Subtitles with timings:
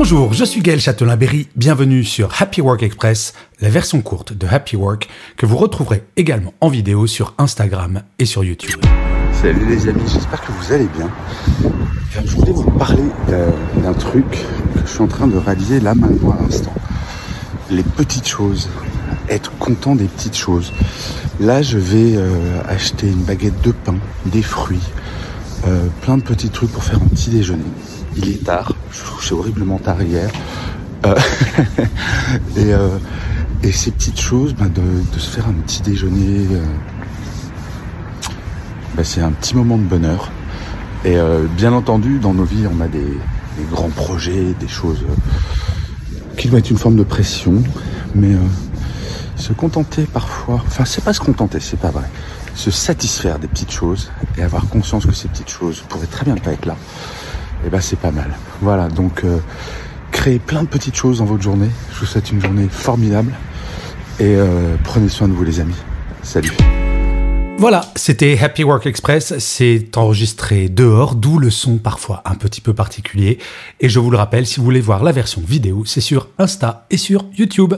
[0.00, 4.76] Bonjour, je suis Gaël Châtelain-Berry, bienvenue sur Happy Work Express, la version courte de Happy
[4.76, 8.80] Work que vous retrouverez également en vidéo sur Instagram et sur YouTube.
[9.32, 11.10] Salut les amis, j'espère que vous allez bien.
[12.24, 13.50] Je voulais vous parler euh,
[13.82, 16.74] d'un truc que je suis en train de réaliser là maintenant l'instant.
[17.68, 18.70] Les petites choses,
[19.28, 20.72] être content des petites choses.
[21.40, 23.96] Là, je vais euh, acheter une baguette de pain,
[24.26, 24.78] des fruits,
[25.68, 27.62] euh, plein de petits trucs pour faire un petit déjeuner.
[28.16, 30.30] Il est tard, je c'est horriblement tard hier.
[31.04, 31.14] Euh,
[32.56, 32.98] et, euh,
[33.62, 36.46] et, ces petites choses, bah, de, se faire un petit déjeuner,
[38.96, 40.30] bah, c'est un petit moment de bonheur.
[41.04, 41.16] Et
[41.56, 45.04] bien entendu, dans nos vies, on a des, des grands projets, des choses
[46.36, 47.62] qui doivent être une forme de pression,
[48.14, 48.34] mais
[49.38, 52.10] se contenter parfois, enfin c'est pas se contenter, c'est pas vrai,
[52.54, 56.36] se satisfaire des petites choses et avoir conscience que ces petites choses pourraient très bien
[56.36, 56.76] pas être là,
[57.62, 58.30] et eh ben c'est pas mal.
[58.60, 59.38] Voilà, donc euh,
[60.10, 61.70] créez plein de petites choses dans votre journée.
[61.92, 63.32] Je vous souhaite une journée formidable
[64.20, 65.76] et euh, prenez soin de vous les amis.
[66.22, 66.52] Salut.
[67.60, 69.36] Voilà, c'était Happy Work Express.
[69.38, 73.38] C'est enregistré dehors, d'où le son parfois un petit peu particulier.
[73.80, 76.86] Et je vous le rappelle, si vous voulez voir la version vidéo, c'est sur Insta
[76.90, 77.74] et sur YouTube.